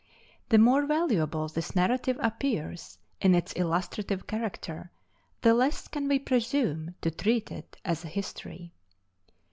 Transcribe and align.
The 0.49 0.57
more 0.57 0.87
valuable 0.87 1.47
this 1.47 1.75
narrative 1.75 2.17
appears, 2.21 2.97
in 3.21 3.35
its 3.35 3.53
illustrative 3.55 4.25
character, 4.25 4.89
the 5.41 5.53
less 5.53 5.87
can 5.87 6.07
we 6.07 6.17
presume 6.17 6.95
to 7.01 7.11
treat 7.11 7.51
it 7.51 7.77
as 7.85 8.03
a 8.03 8.07
history. 8.07 8.73